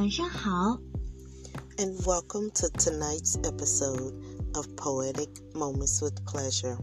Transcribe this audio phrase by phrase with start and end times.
[0.00, 0.78] 晚上好。
[1.78, 4.14] and welcome to tonight's episode
[4.54, 6.78] of Poetic Moments with Pleasure.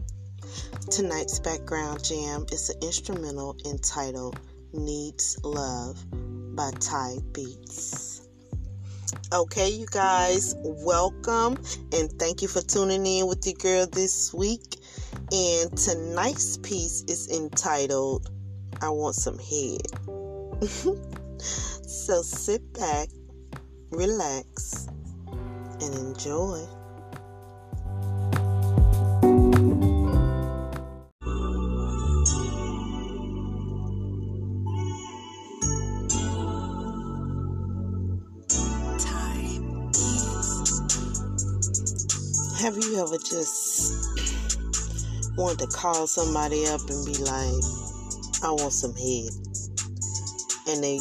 [0.90, 4.38] Tonight's background jam is an instrumental entitled
[4.72, 5.98] Needs Love
[6.54, 8.28] by Ty Beats.
[9.32, 11.56] Okay, you guys, welcome
[11.92, 14.76] and thank you for tuning in with your girl this week.
[15.32, 18.30] And tonight's piece is entitled
[18.80, 19.82] I Want Some Head.
[21.40, 23.08] so sit back,
[23.91, 24.87] relax,
[25.81, 26.65] and enjoy.
[42.61, 44.05] Have you ever just
[45.37, 47.63] wanted to call somebody up and be like,
[48.43, 49.31] I want some head?
[50.67, 50.99] And they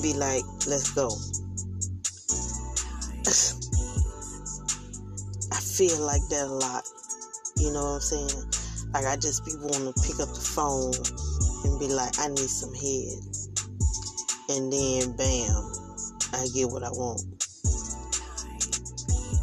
[0.00, 1.10] be like, let's go.
[5.52, 6.82] I feel like that a lot.
[7.56, 8.52] You know what I'm saying?
[8.92, 10.92] Like I just be wanting to pick up the phone
[11.64, 13.22] and be like, I need some head.
[14.50, 15.72] And then bam,
[16.34, 17.22] I get what I want.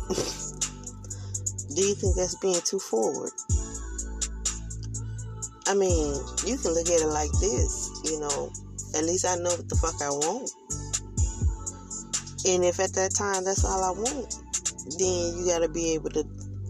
[1.76, 3.32] Do you think that's being too forward?
[5.68, 8.52] I mean, you can look at it like this, you know,
[8.96, 10.52] at least I know what the fuck I want.
[12.46, 14.40] And if at that time that's all I want,
[14.98, 16.24] then you gotta be able to,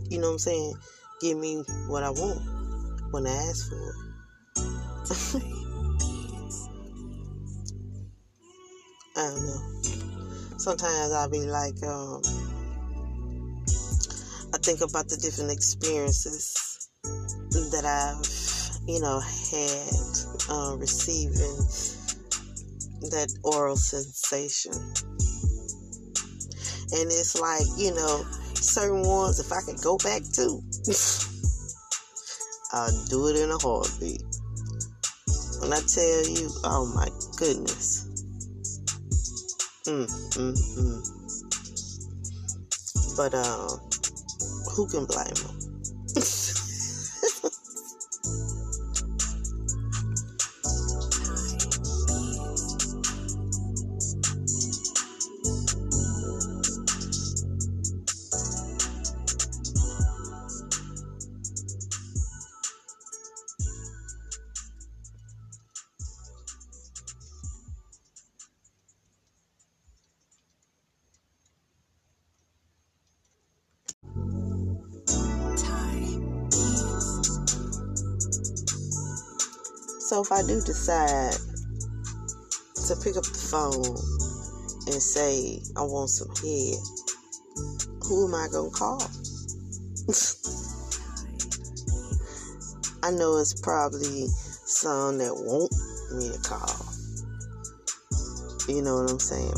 [0.10, 0.74] you know what I'm saying,
[1.22, 2.42] give me what I want
[3.12, 3.96] when I ask for it.
[9.16, 10.58] I don't know.
[10.58, 12.22] Sometimes I'll be like, um,
[14.54, 16.90] I think about the different experiences
[17.72, 19.90] that I've, you know, had
[20.50, 21.58] uh, receiving
[23.10, 24.74] that oral sensation.
[26.92, 28.26] And it's like, you know,
[28.56, 30.62] certain ones, if I could go back to,
[32.72, 34.24] I'll do it in a heartbeat.
[35.62, 38.08] When I tell you, oh my goodness.
[39.86, 41.02] Mm, mm, mm.
[43.18, 43.80] But, um,
[44.74, 45.56] who can blame them?
[80.10, 81.38] So if I do decide
[82.88, 83.94] to pick up the phone
[84.90, 86.82] and say I want some head,
[88.10, 88.98] who am I gonna call?
[93.06, 94.26] I know it's probably
[94.66, 95.70] some that want
[96.18, 96.74] me to call.
[98.68, 99.54] You know what I'm saying?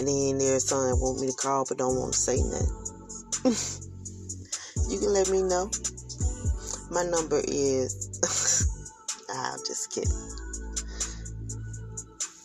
[0.00, 3.54] And then there's some that want me to call but don't want to say nothing.
[4.90, 5.70] you can let me know.
[6.90, 8.05] My number is
[9.96, 10.04] I'm.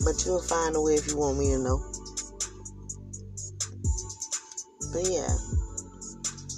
[0.04, 1.78] But you'll find a way if you want me to know.
[4.92, 5.28] But yeah,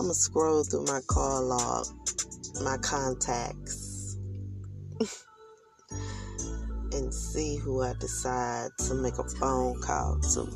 [0.00, 1.86] I'm gonna scroll through my call log,
[2.62, 4.16] my contacts,
[6.92, 10.48] and see who I decide to make a phone call to.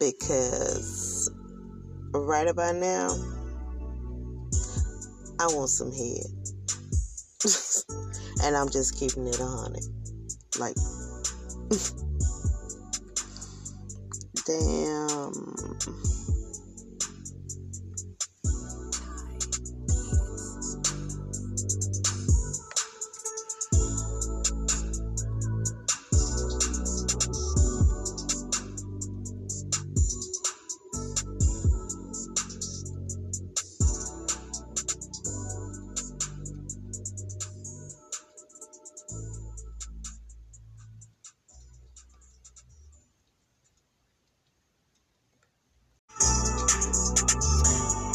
[0.00, 1.30] Because
[2.14, 3.10] right about now,
[5.38, 6.24] I want some head.
[8.46, 9.84] And I'm just keeping it on it.
[10.56, 10.76] Like,
[14.46, 15.32] damn.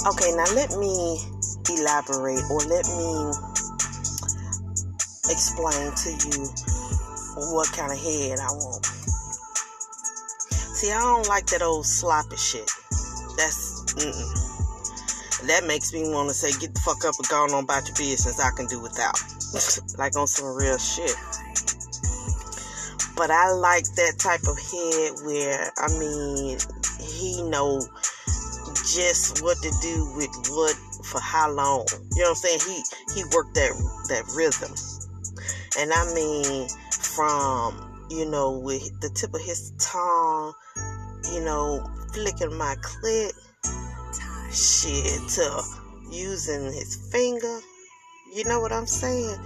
[0.03, 1.19] Okay, now let me
[1.69, 3.29] elaborate or let me
[5.29, 6.49] explain to you
[7.53, 8.85] what kind of head I want.
[10.73, 12.69] See, I don't like that old sloppy shit.
[13.37, 15.47] That's, mm-mm.
[15.47, 17.95] That makes me want to say, get the fuck up and go on about your
[17.95, 18.39] business.
[18.39, 19.19] I can do without.
[19.99, 21.15] like on some real shit.
[23.15, 26.57] but I like that type of head where I mean
[26.99, 27.85] he know
[28.95, 31.85] just what to do with what for how long.
[32.15, 32.59] You know what I'm saying?
[32.67, 32.83] He
[33.15, 33.71] he worked that
[34.09, 34.73] that rhythm.
[35.79, 40.53] And I mean from, you know, with the tip of his tongue,
[41.33, 43.31] you know, flicking my clit
[44.51, 45.63] shit to
[46.11, 47.59] using his finger.
[48.33, 49.37] You know what I'm saying?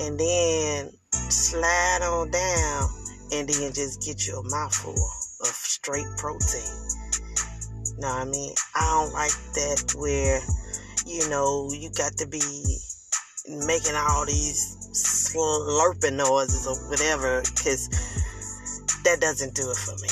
[0.00, 2.88] And then slide on down
[3.32, 4.94] and then just get you a mouthful
[5.40, 6.91] of straight protein.
[7.96, 8.54] What I mean?
[8.74, 10.40] I don't like that where,
[11.06, 12.40] you know, you got to be
[13.48, 17.88] making all these slurping noises or whatever, because
[19.04, 20.08] that doesn't do it for me.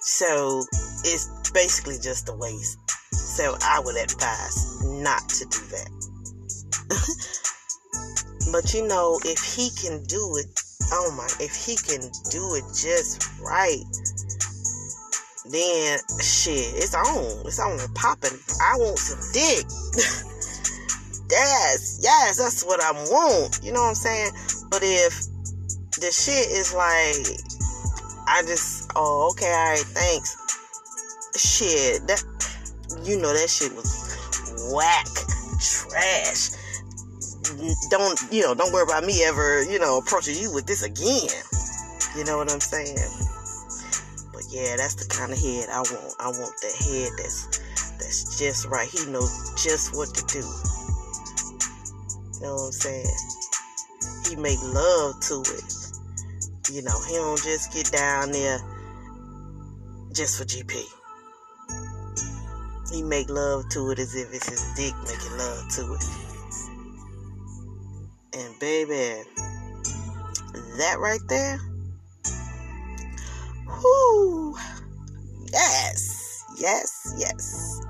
[0.00, 0.64] So
[1.04, 2.78] it's basically just a waste.
[3.12, 5.90] So I would advise not to do that.
[8.52, 10.46] but you know, if he can do it,
[10.92, 12.00] oh my, if he can
[12.30, 13.84] do it just right,
[15.50, 17.46] then shit, it's on.
[17.46, 18.38] It's on and popping.
[18.60, 19.64] I want some dick.
[21.30, 23.60] yes, yes, that's what I want.
[23.62, 24.30] You know what I'm saying?
[24.70, 25.14] But if
[26.00, 27.16] the shit is like,
[28.28, 30.36] I just, oh, okay, all right, thanks.
[31.36, 32.22] Shit, that,
[33.04, 34.08] you know, that shit was
[34.72, 35.06] whack,
[35.60, 36.50] trash.
[37.90, 41.30] Don't, you know, don't worry about me ever, you know, approaching you with this again.
[42.16, 43.27] You know what I'm saying?
[44.50, 46.14] Yeah, that's the kind of head I want.
[46.18, 47.58] I want that head that's
[47.98, 48.88] that's just right.
[48.88, 50.38] He knows just what to do.
[52.32, 53.16] You know what I'm saying?
[54.28, 55.74] He make love to it.
[56.72, 58.58] You know, he don't just get down there
[60.14, 60.80] just for GP.
[62.92, 66.04] He make love to it as if it's his dick making love to it.
[68.32, 69.24] And baby,
[70.78, 71.60] that right there
[73.82, 74.56] Whoo!
[75.52, 77.80] Yes, yes, yes.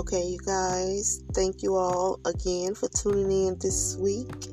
[0.00, 4.46] Okay, you guys, thank you all again for tuning in this week.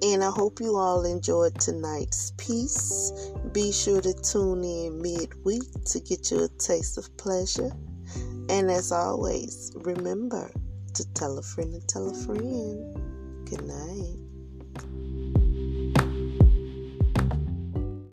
[0.00, 3.10] And I hope you all enjoyed tonight's piece.
[3.50, 7.72] Be sure to tune in midweek to get you a taste of pleasure.
[8.48, 10.52] And as always, remember
[10.94, 13.44] to tell a friend and tell a friend.
[13.44, 14.25] Good night.